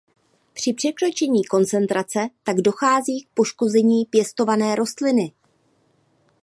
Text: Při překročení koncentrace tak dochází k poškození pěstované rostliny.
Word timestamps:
Při 0.53 0.73
překročení 0.73 1.45
koncentrace 1.45 2.19
tak 2.43 2.57
dochází 2.57 3.21
k 3.21 3.29
poškození 3.33 4.05
pěstované 4.05 4.75
rostliny. 4.75 5.33